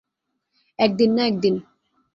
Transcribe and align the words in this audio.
এক 0.79 0.91
দিন 0.95 1.11
না 1.15 1.23
এক 1.27 1.35
দিন। 1.39 1.55